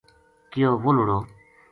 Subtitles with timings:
[0.51, 1.19] کہیو وہ لُڑو